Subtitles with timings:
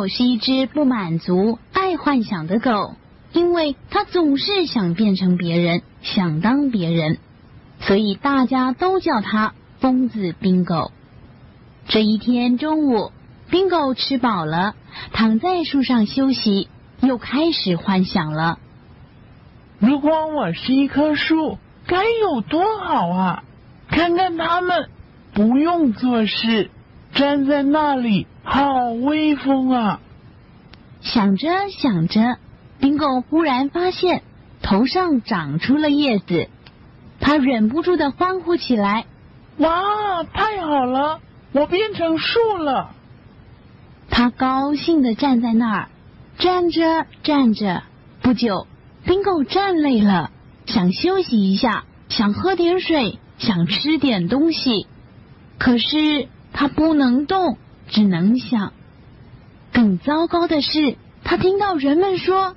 [0.00, 2.94] 狗是一只不满足、爱幻想的狗，
[3.34, 7.18] 因为它总是想变成别人，想当别人，
[7.80, 10.90] 所以大家都叫它疯子冰狗。
[11.86, 13.12] 这一天中午，
[13.50, 14.74] 冰狗吃饱了，
[15.12, 16.70] 躺在树上休息，
[17.02, 18.58] 又开始幻想了。
[19.80, 23.42] 如果我是一棵树，该有多好啊！
[23.90, 24.88] 看看他们，
[25.34, 26.70] 不用做事，
[27.12, 30.00] 站在那里，好威风啊！
[31.02, 32.36] 想着想着，
[32.80, 34.24] 冰狗忽然发现
[34.60, 36.48] 头上长出了叶子，
[37.20, 39.06] 他忍不住的欢呼起来
[39.58, 41.20] ：“哇，太好了！
[41.52, 42.90] 我变成树了！”
[44.10, 45.88] 他高兴的站在那儿，
[46.36, 47.84] 站着站着，
[48.20, 48.66] 不久，
[49.04, 50.32] 冰狗站累了，
[50.66, 53.20] 想休息一下，想喝点水。
[53.38, 54.86] 想吃点东西，
[55.56, 57.56] 可是他不能动，
[57.90, 58.72] 只能想。
[59.72, 62.56] 更糟糕的是，他听到人们说：“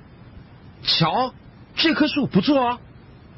[0.82, 1.34] 瞧，
[1.76, 2.78] 这棵树不错啊，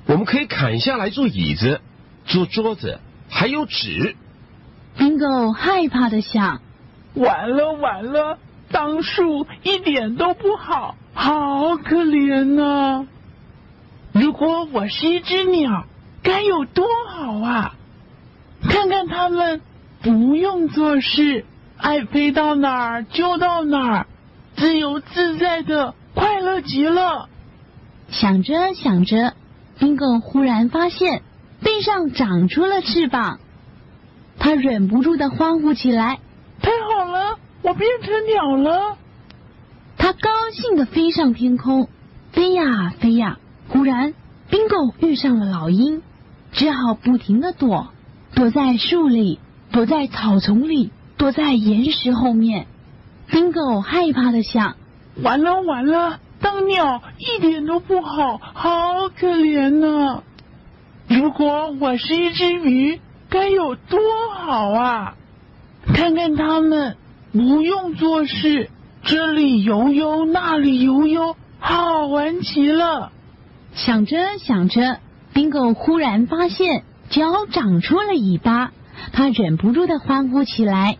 [0.06, 1.80] 我们可以砍下来做椅子、
[2.24, 4.14] 做桌子，还有纸。”
[4.96, 6.60] Bingo 害怕的想
[7.14, 8.38] ：“完了完了，
[8.70, 13.06] 当树一点都不好，好可怜呐！
[14.12, 15.84] 如果我是一只鸟。”
[16.22, 17.76] 该有多好啊！
[18.68, 19.60] 看看他们
[20.02, 21.44] 不用做事，
[21.76, 24.06] 爱飞到哪儿就到哪儿，
[24.56, 27.28] 自由自在的，快乐极了。
[28.08, 29.34] 想着想着，
[29.78, 31.22] 冰狗忽然发现
[31.62, 33.38] 背上长出了翅膀，
[34.38, 36.18] 他忍不住的欢呼起来
[36.62, 38.96] ：“太好了，我变成鸟了！”
[39.98, 41.88] 他高兴的飞上天空，
[42.32, 44.14] 飞呀飞呀，忽然
[44.48, 46.02] 冰狗遇上了老鹰。
[46.52, 47.88] 只好不停的躲，
[48.34, 49.40] 躲在树里，
[49.72, 52.66] 躲在草丛里，躲在岩石后面。
[53.28, 54.76] 冰狗害怕的想：
[55.22, 60.22] 完了完了，当鸟一点都不好，好可怜呐！
[61.08, 63.98] 如果我是一只鱼，该有多
[64.34, 65.14] 好啊！
[65.86, 66.96] 看看它们，
[67.32, 68.70] 不用做事，
[69.02, 73.12] 这里游游，那里游游，好玩极了。
[73.74, 74.98] 想着想着。
[75.32, 78.72] 冰狗忽然发现脚长出了尾巴，
[79.12, 80.96] 他忍不住的欢呼起来：“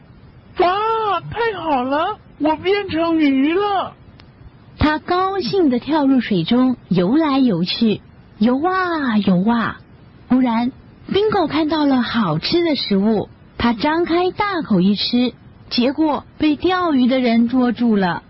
[0.58, 3.94] 哇，太好了，我变成鱼了！”
[4.78, 8.00] 他高兴的跳入水中游来游去，
[8.38, 9.78] 游啊游啊。
[10.28, 10.72] 忽然，
[11.12, 13.28] 冰狗看到了好吃的食物，
[13.58, 15.32] 他张开大口一吃，
[15.70, 18.22] 结果被钓鱼的人捉住了。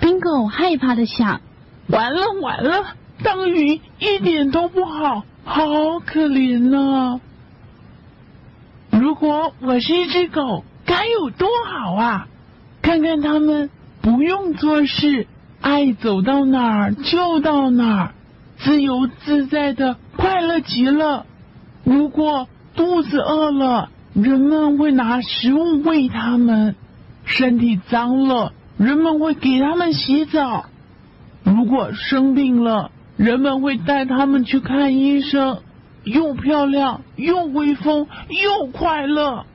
[0.00, 1.40] 冰狗害怕的想
[1.88, 5.66] ：“完了完了！”当鱼一点都不好，好
[6.06, 7.20] 可怜呐！
[8.90, 10.64] 如果我是一只狗，
[10.98, 12.26] 该有多好啊！
[12.82, 13.70] 看看他们
[14.02, 15.28] 不用做事，
[15.60, 18.14] 爱走到哪儿就到哪儿，
[18.58, 21.24] 自由自在的，快乐极了。
[21.84, 26.74] 如果肚子饿了，人们会拿食物喂他们；
[27.24, 30.64] 身体脏了，人们会给他们洗澡；
[31.44, 35.58] 如果生病了，人们会带他们去看医生，
[36.02, 39.46] 又漂亮又威风又快乐。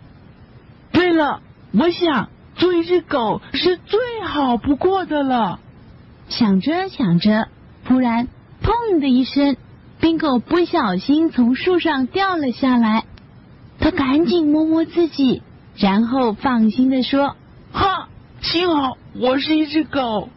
[0.94, 1.42] 对了，
[1.74, 5.60] 我想做一只狗是最好不过的了。
[6.30, 7.50] 想着想着，
[7.84, 8.30] 突然
[8.64, 9.58] “砰”的一声，
[10.00, 13.04] 冰狗不小心从树上掉了下来。
[13.80, 15.42] 他赶紧摸摸自己，
[15.76, 17.36] 然后放心的说
[17.74, 18.08] ：“哈，
[18.40, 20.30] 幸好我是一只狗。”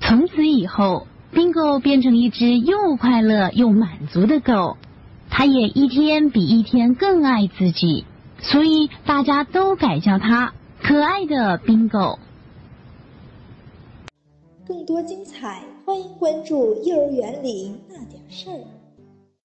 [0.00, 1.08] 从此以后。
[1.32, 4.78] 冰狗变成一只又快乐又满足的狗，
[5.28, 8.06] 它也一天比一天更爱自己，
[8.38, 10.52] 所以大家都改叫它
[10.82, 12.18] 可爱的冰狗。
[14.66, 18.58] 更多精彩，欢迎关注《幼儿园里那点事儿》。